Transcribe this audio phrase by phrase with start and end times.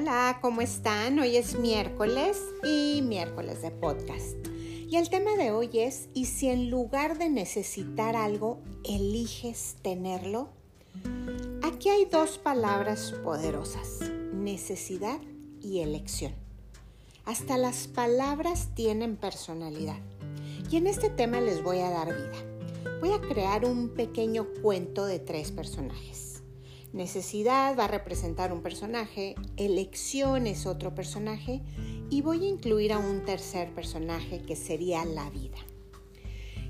[0.00, 1.18] Hola, ¿cómo están?
[1.18, 4.34] Hoy es miércoles y miércoles de podcast.
[4.88, 10.48] Y el tema de hoy es, ¿y si en lugar de necesitar algo, eliges tenerlo?
[11.62, 14.00] Aquí hay dos palabras poderosas,
[14.32, 15.20] necesidad
[15.60, 16.32] y elección.
[17.26, 19.98] Hasta las palabras tienen personalidad.
[20.70, 22.98] Y en este tema les voy a dar vida.
[23.00, 26.39] Voy a crear un pequeño cuento de tres personajes.
[26.92, 31.62] Necesidad va a representar un personaje, elección es otro personaje
[32.10, 35.58] y voy a incluir a un tercer personaje que sería la vida.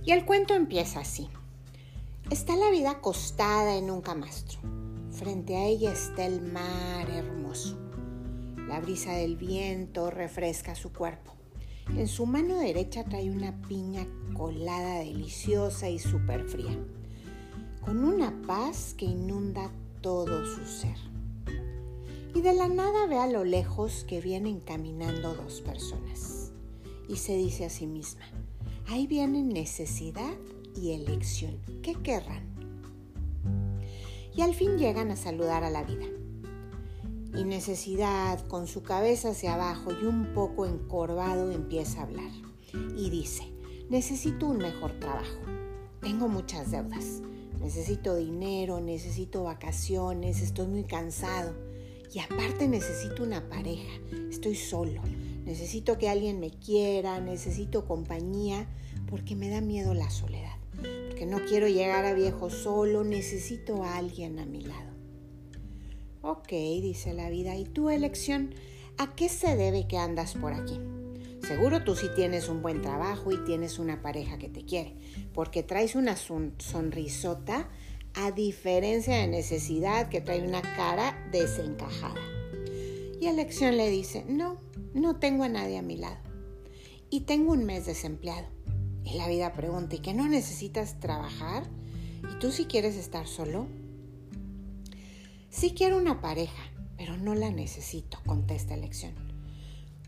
[0.05, 1.29] Y el cuento empieza así.
[2.29, 4.61] Está la vida acostada en un camastro.
[5.11, 7.79] Frente a ella está el mar hermoso.
[8.69, 11.35] La brisa del viento refresca su cuerpo.
[11.97, 16.79] En su mano derecha trae una piña colada deliciosa y súper fría,
[17.81, 20.97] con una paz que inunda todo su ser.
[22.35, 26.53] Y de la nada ve a lo lejos que vienen caminando dos personas.
[27.09, 28.23] Y se dice a sí misma,
[28.87, 30.33] ahí vienen necesidad
[30.77, 31.59] y elección.
[31.83, 32.49] ¿Qué querrán?
[34.35, 36.07] Y al fin llegan a saludar a la vida.
[37.35, 42.31] Y necesidad, con su cabeza hacia abajo y un poco encorvado, empieza a hablar.
[42.97, 43.53] Y dice,
[43.89, 45.41] necesito un mejor trabajo.
[46.01, 47.23] Tengo muchas deudas
[47.61, 51.55] necesito dinero, necesito vacaciones, estoy muy cansado.
[52.13, 53.93] Y aparte necesito una pareja,
[54.31, 55.01] estoy solo,
[55.45, 58.67] necesito que alguien me quiera, necesito compañía,
[59.09, 60.57] porque me da miedo la soledad,
[61.09, 64.91] porque no quiero llegar a viejo solo, necesito a alguien a mi lado.
[66.23, 68.55] Ok, dice la vida, ¿y tu elección?
[68.99, 70.81] ¿A qué se debe que andas por aquí?
[71.43, 74.95] Seguro tú sí tienes un buen trabajo y tienes una pareja que te quiere,
[75.33, 77.69] porque traes una sonrisota
[78.15, 82.21] a diferencia de necesidad que trae una cara desencajada.
[83.21, 84.59] Y Elección le dice, no,
[84.95, 86.19] no tengo a nadie a mi lado.
[87.11, 88.49] Y tengo un mes desempleado.
[89.05, 91.65] Y la vida pregunta, ¿y que no necesitas trabajar?
[92.31, 93.67] ¿Y tú si quieres estar solo?
[95.49, 96.63] Sí quiero una pareja,
[96.97, 99.30] pero no la necesito, contesta Elección.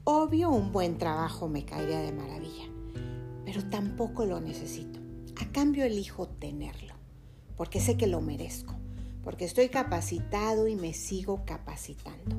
[0.04, 2.64] Obvio, un buen trabajo me caería de maravilla,
[3.44, 4.98] pero tampoco lo necesito.
[5.40, 6.94] A cambio elijo tenerlo,
[7.56, 8.74] porque sé que lo merezco,
[9.22, 12.36] porque estoy capacitado y me sigo capacitando.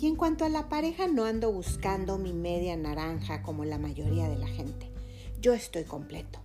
[0.00, 4.28] Y en cuanto a la pareja, no ando buscando mi media naranja como la mayoría
[4.28, 4.92] de la gente.
[5.40, 6.38] Yo estoy completo,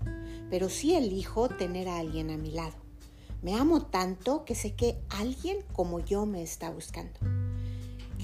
[0.50, 2.78] pero sí elijo tener a alguien a mi lado.
[3.44, 7.20] Me amo tanto que sé que alguien como yo me está buscando.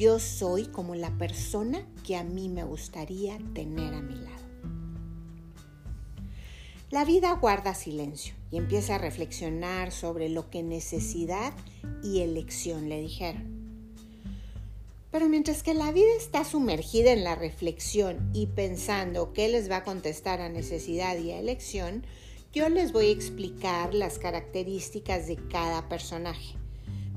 [0.01, 4.47] Yo soy como la persona que a mí me gustaría tener a mi lado.
[6.89, 11.53] La vida guarda silencio y empieza a reflexionar sobre lo que necesidad
[12.03, 13.93] y elección le dijeron.
[15.11, 19.75] Pero mientras que la vida está sumergida en la reflexión y pensando qué les va
[19.75, 22.07] a contestar a necesidad y a elección,
[22.53, 26.55] yo les voy a explicar las características de cada personaje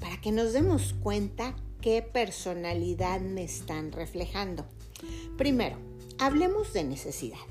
[0.00, 4.64] para que nos demos cuenta qué personalidad me están reflejando.
[5.36, 5.76] Primero,
[6.18, 7.44] hablemos de necesidad.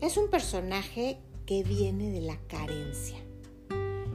[0.00, 3.18] Es un personaje que viene de la carencia.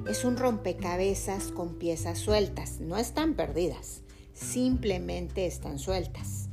[0.05, 4.01] Es un rompecabezas con piezas sueltas, no están perdidas,
[4.33, 6.49] simplemente están sueltas.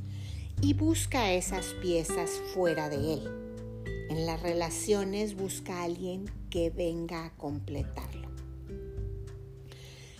[0.61, 3.29] Y busca esas piezas fuera de él.
[4.09, 8.12] En las relaciones busca a alguien que venga a completarlo.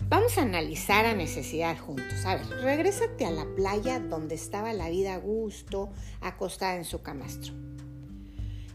[0.08, 2.26] Vamos a analizar a necesidad juntos.
[2.26, 7.00] A ver, regrésate a la playa donde estaba la vida a gusto, acostada en su
[7.00, 7.54] camastro.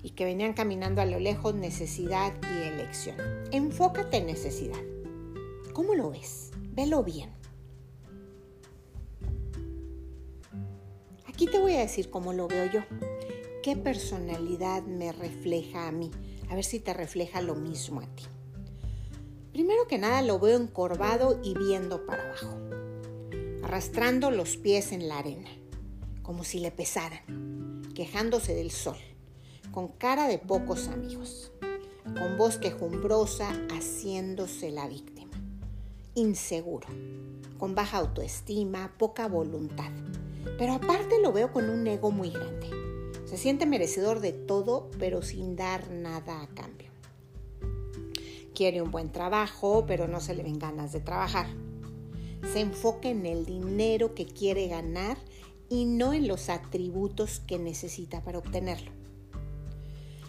[0.01, 3.17] Y que venían caminando a lo lejos necesidad y elección.
[3.51, 4.79] Enfócate en necesidad.
[5.73, 6.51] ¿Cómo lo ves?
[6.71, 7.29] Velo bien.
[11.27, 12.81] Aquí te voy a decir cómo lo veo yo.
[13.61, 16.09] ¿Qué personalidad me refleja a mí?
[16.49, 18.23] A ver si te refleja lo mismo a ti.
[19.59, 22.55] Primero que nada lo veo encorvado y viendo para abajo,
[23.61, 25.49] arrastrando los pies en la arena,
[26.21, 28.95] como si le pesaran, quejándose del sol,
[29.73, 31.51] con cara de pocos amigos,
[32.05, 35.33] con voz quejumbrosa haciéndose la víctima,
[36.15, 36.87] inseguro,
[37.57, 39.91] con baja autoestima, poca voluntad,
[40.57, 42.69] pero aparte lo veo con un ego muy grande.
[43.25, 46.88] Se siente merecedor de todo, pero sin dar nada a cambio
[48.59, 51.47] quiere un buen trabajo, pero no se le ven ganas de trabajar.
[52.51, 55.17] Se enfoca en el dinero que quiere ganar
[55.69, 58.91] y no en los atributos que necesita para obtenerlo.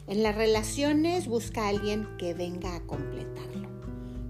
[0.06, 3.68] En las relaciones busca a alguien que venga a completarlo.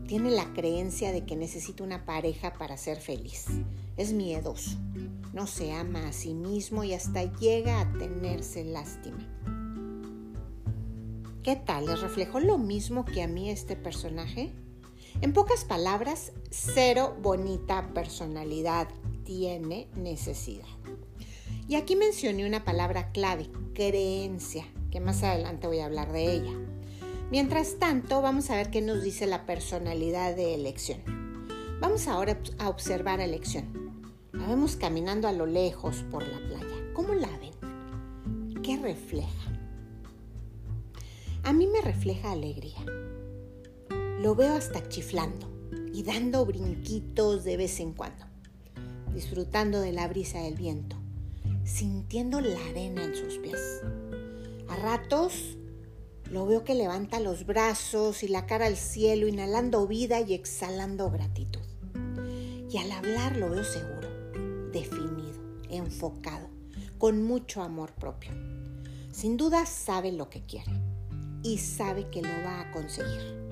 [0.06, 3.48] Tiene la creencia de que necesita una pareja para ser feliz.
[3.98, 4.78] Es miedoso.
[5.34, 9.29] no se ama a sí mismo y hasta llega a tenerse lástima.
[11.42, 11.86] ¿Qué tal?
[11.86, 14.52] ¿Les reflejó lo mismo que a mí este personaje?
[15.22, 18.88] En pocas palabras, cero bonita personalidad
[19.24, 20.68] tiene necesidad.
[21.66, 26.52] Y aquí mencioné una palabra clave, creencia, que más adelante voy a hablar de ella.
[27.30, 31.00] Mientras tanto, vamos a ver qué nos dice la personalidad de elección.
[31.80, 34.02] Vamos ahora a observar a elección.
[34.32, 36.92] La vemos caminando a lo lejos por la playa.
[36.92, 38.60] ¿Cómo la ven?
[38.62, 39.39] ¿Qué refleja?
[41.42, 42.84] A mí me refleja alegría.
[44.20, 45.48] Lo veo hasta chiflando
[45.92, 48.26] y dando brinquitos de vez en cuando,
[49.14, 50.96] disfrutando de la brisa del viento,
[51.64, 53.80] sintiendo la arena en sus pies.
[54.68, 55.56] A ratos
[56.30, 61.10] lo veo que levanta los brazos y la cara al cielo, inhalando vida y exhalando
[61.10, 61.62] gratitud.
[62.70, 64.08] Y al hablar lo veo seguro,
[64.72, 65.40] definido,
[65.70, 66.48] enfocado,
[66.98, 68.30] con mucho amor propio.
[69.10, 70.89] Sin duda sabe lo que quiere
[71.42, 73.48] y sabe que lo va a conseguir,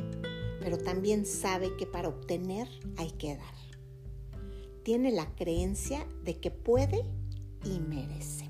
[0.60, 3.54] pero también sabe que para obtener hay que dar.
[4.82, 7.04] Tiene la creencia de que puede
[7.64, 8.48] y merece.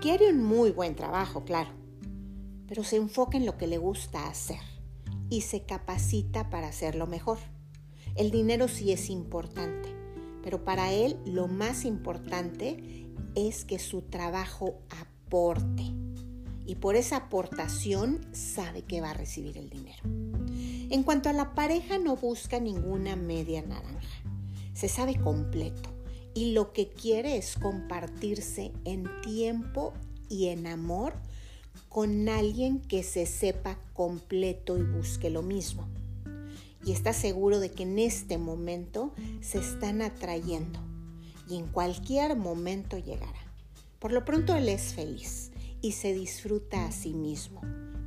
[0.00, 1.70] Quiere un muy buen trabajo, claro,
[2.66, 4.60] pero se enfoca en lo que le gusta hacer
[5.28, 7.38] y se capacita para hacerlo mejor.
[8.16, 9.94] El dinero sí es importante,
[10.42, 15.92] pero para él lo más importante es que su trabajo aporte
[16.70, 20.04] y por esa aportación sabe que va a recibir el dinero.
[20.88, 24.22] En cuanto a la pareja no busca ninguna media naranja,
[24.72, 25.90] se sabe completo
[26.32, 29.94] y lo que quiere es compartirse en tiempo
[30.28, 31.14] y en amor
[31.88, 35.88] con alguien que se sepa completo y busque lo mismo.
[36.84, 40.78] Y está seguro de que en este momento se están atrayendo
[41.48, 43.40] y en cualquier momento llegará.
[43.98, 45.49] Por lo pronto él es feliz
[45.80, 47.60] y se disfruta a sí mismo.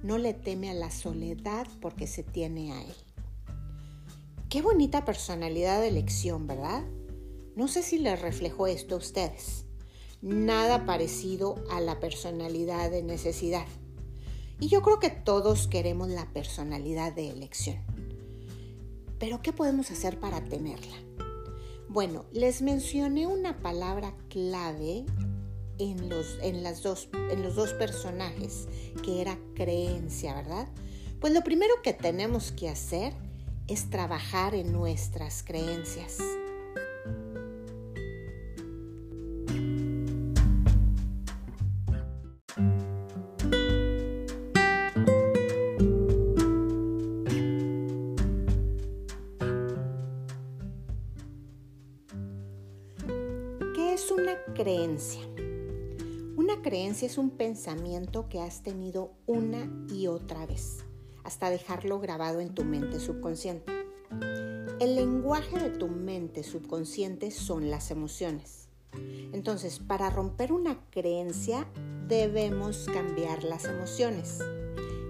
[0.04, 2.96] No le teme a la soledad porque se tiene a él.
[4.50, 6.84] Qué bonita personalidad de elección, ¿verdad?
[7.56, 9.66] No sé si les reflejó esto a ustedes
[10.24, 13.66] nada parecido a la personalidad de necesidad.
[14.60, 17.80] Y yo creo que todos queremos la personalidad de elección.
[19.20, 20.96] Pero ¿qué podemos hacer para tenerla?
[21.90, 25.06] Bueno, les mencioné una palabra clave
[25.80, 28.68] en los, en las dos, en los dos personajes,
[29.04, 30.68] que era creencia, ¿verdad?
[31.20, 33.14] Pues lo primero que tenemos que hacer
[33.68, 36.18] es trabajar en nuestras creencias.
[53.84, 54.14] creencia.
[54.16, 55.33] Una creencia
[56.66, 60.86] es un pensamiento que has tenido una y otra vez,
[61.24, 63.72] hasta dejarlo grabado en tu mente subconsciente.
[64.80, 68.70] El lenguaje de tu mente subconsciente son las emociones.
[69.34, 71.68] Entonces, para romper una creencia,
[72.08, 74.40] debemos cambiar las emociones,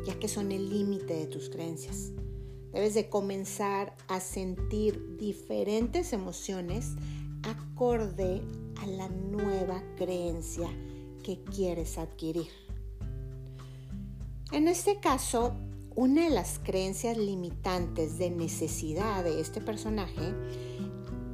[0.05, 2.11] ya que son el límite de tus creencias.
[2.71, 6.95] Debes de comenzar a sentir diferentes emociones
[7.43, 8.41] acorde
[8.81, 10.67] a la nueva creencia
[11.23, 12.49] que quieres adquirir.
[14.51, 15.55] En este caso,
[15.95, 20.33] una de las creencias limitantes de necesidad de este personaje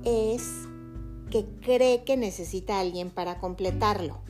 [0.05, 0.43] es
[1.29, 4.22] que cree que necesita a alguien para completarlo.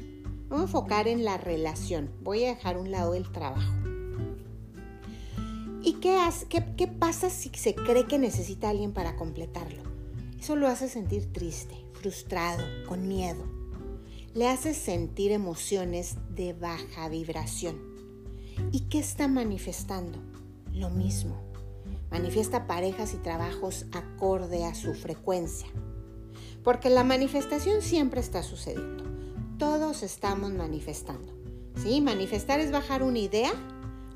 [0.50, 2.12] Vamos a enfocar en la relación.
[2.22, 3.74] Voy a dejar un lado el trabajo.
[5.84, 6.18] ¿Y qué,
[6.76, 9.84] qué pasa si se cree que necesita a alguien para completarlo?
[10.40, 13.59] Eso lo hace sentir triste, frustrado, con miedo.
[14.40, 17.78] Le hace sentir emociones de baja vibración.
[18.72, 20.18] ¿Y qué está manifestando?
[20.72, 21.44] Lo mismo.
[22.10, 25.68] Manifiesta parejas y trabajos acorde a su frecuencia.
[26.64, 29.04] Porque la manifestación siempre está sucediendo.
[29.58, 31.34] Todos estamos manifestando.
[31.76, 32.00] ¿Sí?
[32.00, 33.52] Manifestar es bajar una idea,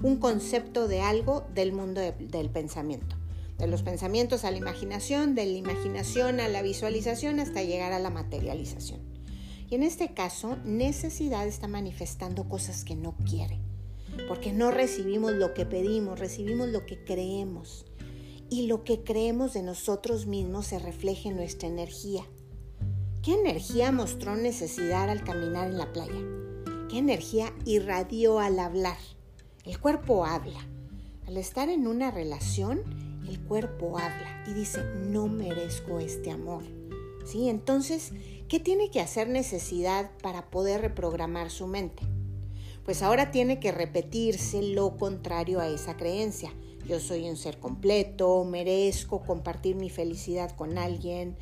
[0.02, 3.18] un concepto de algo del mundo del pensamiento
[3.58, 8.00] de los pensamientos a la imaginación, de la imaginación a la visualización hasta llegar a
[8.00, 9.13] la materialización.
[9.74, 13.58] Y en este caso, necesidad está manifestando cosas que no quiere,
[14.28, 17.84] porque no recibimos lo que pedimos, recibimos lo que creemos.
[18.52, 22.22] Y lo que creemos de nosotros mismos se refleja en nuestra energía.
[23.24, 26.22] ¿Qué energía mostró necesidad al caminar en la playa?
[26.88, 29.00] ¿Qué energía irradió al hablar?
[29.66, 30.68] El cuerpo habla.
[31.26, 36.62] Al estar en una relación, el cuerpo habla y dice, no merezco este amor.
[37.26, 37.50] ¿Sí?
[37.50, 38.12] Entonces,
[38.54, 42.04] ¿Qué tiene que hacer necesidad para poder reprogramar su mente?
[42.86, 46.54] Pues ahora tiene que repetirse lo contrario a esa creencia.
[46.88, 51.36] Yo soy un ser completo, merezco compartir mi felicidad con alguien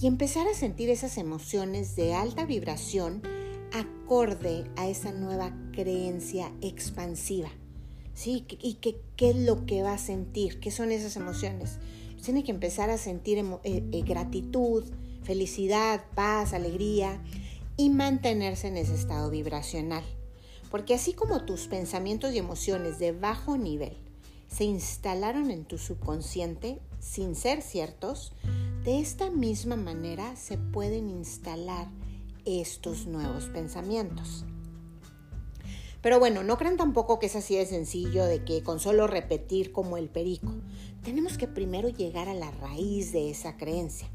[0.00, 3.20] y empezar a sentir esas emociones de alta vibración
[3.74, 7.50] acorde a esa nueva creencia expansiva.
[8.14, 8.46] ¿Sí?
[8.62, 10.58] ¿Y qué, es lo que va a sentir?
[10.58, 11.80] ¿Qué son esas emociones?
[12.24, 14.84] Tiene que empezar a sentir eh, eh, gratitud,
[15.26, 17.20] felicidad, paz, alegría
[17.76, 20.04] y mantenerse en ese estado vibracional.
[20.70, 23.96] Porque así como tus pensamientos y emociones de bajo nivel
[24.48, 28.32] se instalaron en tu subconsciente sin ser ciertos,
[28.84, 31.88] de esta misma manera se pueden instalar
[32.44, 34.44] estos nuevos pensamientos.
[36.02, 39.72] Pero bueno, no crean tampoco que es así de sencillo de que con solo repetir
[39.72, 40.52] como el perico.
[41.02, 44.08] Tenemos que primero llegar a la raíz de esa creencia.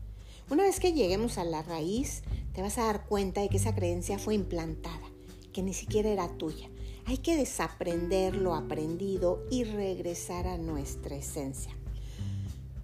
[0.52, 3.74] Una vez que lleguemos a la raíz, te vas a dar cuenta de que esa
[3.74, 5.08] creencia fue implantada,
[5.54, 6.70] que ni siquiera era tuya.
[7.06, 11.74] Hay que desaprender lo aprendido y regresar a nuestra esencia.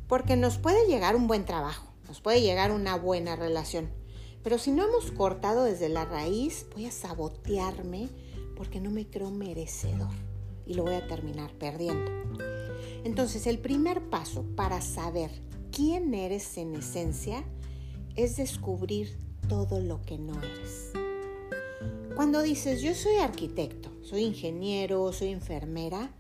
[0.08, 3.90] Porque nos puede llegar un buen trabajo, nos puede llegar una buena relación,
[4.46, 8.08] pero si no hemos cortado desde la raíz, voy a sabotearme
[8.56, 10.14] porque no me creo merecedor
[10.66, 12.10] y lo voy a terminar perdiendo.
[13.04, 15.32] Entonces, el primer paso para saber
[15.74, 17.44] quién eres en esencia
[18.18, 19.16] es descubrir
[19.48, 20.92] todo lo que no eres.
[22.16, 26.12] Cuando dices yo soy arquitecto, soy ingeniero, soy enfermera,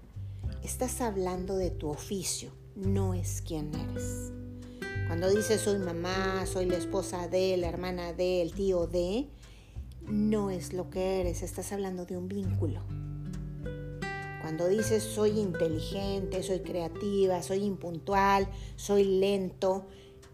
[0.63, 4.31] estás hablando de tu oficio, no es quién eres.
[5.07, 9.27] Cuando dices soy mamá, soy la esposa de, la hermana de, el tío de,
[10.07, 12.81] no es lo que eres, estás hablando de un vínculo.
[14.41, 19.87] Cuando dices soy inteligente, soy creativa, soy impuntual, soy lento,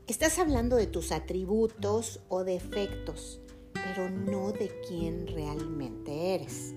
[0.07, 3.39] estás hablando de tus atributos o defectos
[3.83, 6.73] pero no de quién realmente eres.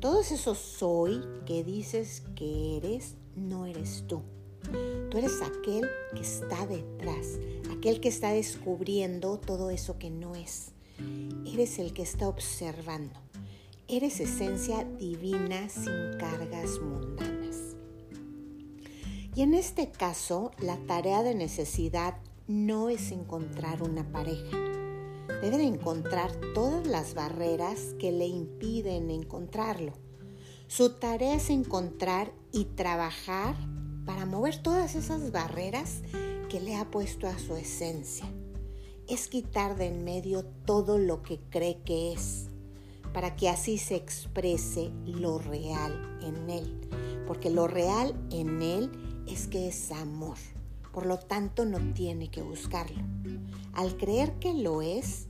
[0.00, 4.22] Todos esos soy que dices que eres, no eres tú.
[5.10, 7.38] Tú eres aquel que está detrás,
[7.72, 10.72] aquel que está descubriendo todo eso que no es.
[11.46, 13.18] Eres el que está observando.
[13.88, 17.76] Eres esencia divina sin cargas mundanas.
[19.34, 24.68] Y en este caso, la tarea de necesidad no es encontrar una pareja
[25.40, 29.92] debe de encontrar todas las barreras que le impiden encontrarlo.
[30.66, 33.56] Su tarea es encontrar y trabajar
[34.04, 36.02] para mover todas esas barreras
[36.48, 38.26] que le ha puesto a su esencia.
[39.06, 42.48] Es quitar de en medio todo lo que cree que es,
[43.14, 46.88] para que así se exprese lo real en él.
[47.26, 48.90] Porque lo real en él
[49.26, 50.36] es que es amor.
[50.92, 53.02] Por lo tanto, no tiene que buscarlo.
[53.72, 55.28] Al creer que lo es,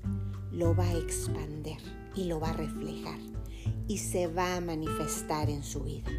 [0.53, 1.79] lo va a expander
[2.15, 3.19] y lo va a reflejar
[3.87, 6.11] y se va a manifestar en su vida.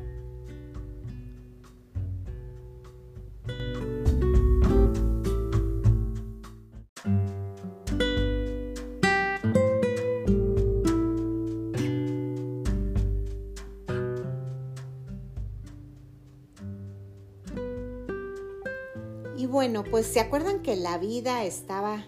[19.84, 22.06] Pues se acuerdan que la vida estaba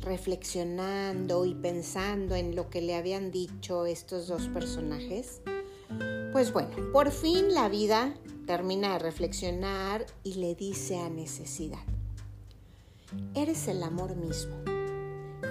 [0.00, 5.42] reflexionando y pensando en lo que le habían dicho estos dos personajes,
[6.32, 8.14] pues bueno, por fin la vida
[8.46, 11.84] termina de reflexionar y le dice a necesidad,
[13.34, 14.56] eres el amor mismo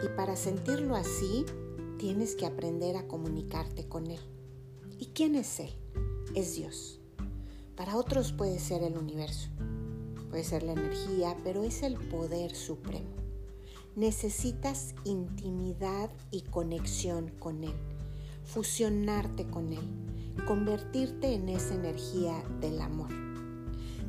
[0.04, 1.46] y para sentirlo así
[1.98, 4.22] tienes que aprender a comunicarte con Él.
[4.98, 5.74] ¿Y quién es Él?
[6.36, 7.00] Es Dios.
[7.75, 9.50] Para otros puede ser el universo,
[10.30, 13.20] puede ser la energía, pero es el poder supremo
[14.00, 17.76] necesitas intimidad y conexión con Él,
[18.46, 19.86] fusionarte con Él,
[20.48, 23.10] convertirte en esa energía del amor.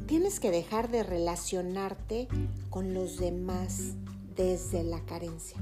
[0.07, 2.29] Tienes que dejar de relacionarte
[2.69, 3.95] con los demás
[4.37, 5.59] desde la carencia.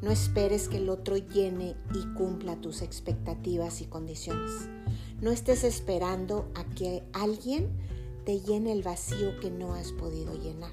[0.00, 4.68] No esperes que el otro llene y cumpla tus expectativas y condiciones.
[5.20, 7.68] No estés esperando a que alguien
[8.30, 10.70] te llene el vacío que no has podido llenar.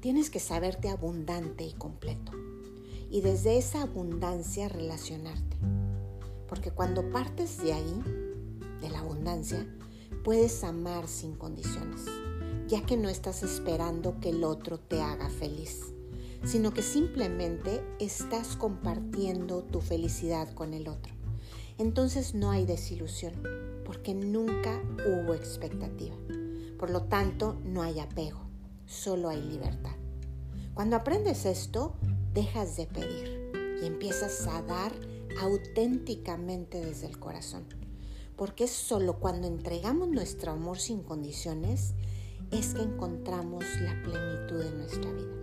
[0.00, 2.32] Tienes que saberte abundante y completo.
[3.10, 5.56] Y desde esa abundancia relacionarte.
[6.46, 8.02] Porque cuando partes de ahí,
[8.82, 9.66] de la abundancia,
[10.22, 12.02] puedes amar sin condiciones,
[12.68, 15.94] ya que no estás esperando que el otro te haga feliz,
[16.44, 21.14] sino que simplemente estás compartiendo tu felicidad con el otro.
[21.78, 23.32] Entonces no hay desilusión,
[23.84, 26.16] porque nunca hubo expectativa.
[26.78, 28.44] Por lo tanto, no hay apego
[28.86, 29.94] solo hay libertad.
[30.74, 31.94] Cuando aprendes esto,
[32.32, 34.92] dejas de pedir y empiezas a dar
[35.40, 37.64] auténticamente desde el corazón.
[38.36, 41.94] Porque es solo cuando entregamos nuestro amor sin condiciones
[42.50, 45.34] es que encontramos la plenitud de nuestra vida.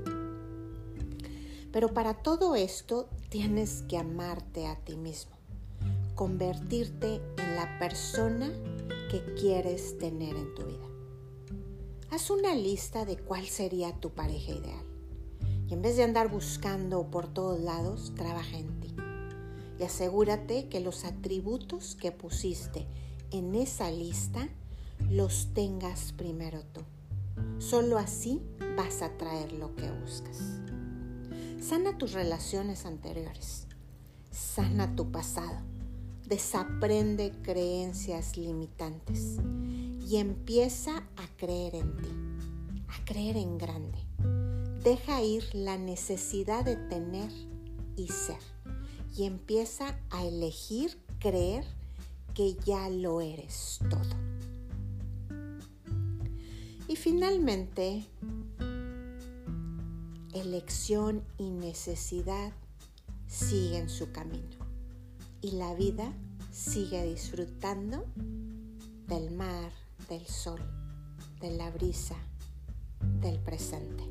[1.71, 5.38] Pero para todo esto tienes que amarte a ti mismo,
[6.21, 8.47] convertirte en la persona
[9.09, 10.87] que quieres tener en tu vida.
[12.11, 14.85] Haz una lista de cuál sería tu pareja ideal.
[15.67, 18.95] Y en vez de andar buscando por todos lados, trabaja en ti.
[19.79, 22.85] Y asegúrate que los atributos que pusiste
[23.31, 24.47] en esa lista
[25.09, 26.81] los tengas primero tú.
[27.57, 28.43] Solo así
[28.77, 30.37] vas a traer lo que buscas.
[31.59, 33.65] Sana tus relaciones anteriores.
[34.29, 35.80] Sana tu pasado.
[36.31, 39.35] Desaprende creencias limitantes
[40.07, 42.07] y empieza a creer en ti,
[42.88, 43.97] a creer en grande.
[44.81, 47.29] Deja ir la necesidad de tener
[47.97, 48.39] y ser
[49.13, 51.65] y empieza a elegir creer
[52.33, 54.15] que ya lo eres todo.
[56.88, 58.05] Y finalmente,
[60.33, 62.53] elección y necesidad
[63.27, 64.60] siguen su camino
[65.41, 66.13] y la vida
[66.51, 68.05] sigue disfrutando
[69.07, 69.71] del mar,
[70.10, 70.62] del sol,
[71.39, 72.15] de la brisa,
[73.21, 74.03] del presente.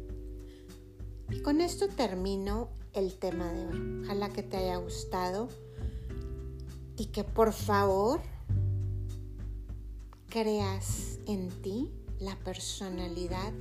[1.31, 4.03] Y con esto termino el tema de hoy.
[4.05, 5.49] Ojalá que te haya gustado
[6.97, 8.21] y que por favor
[10.29, 13.53] creas en ti la personalidad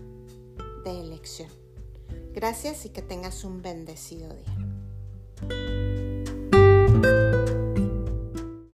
[0.83, 1.49] de elección.
[2.33, 5.88] Gracias y que tengas un bendecido día.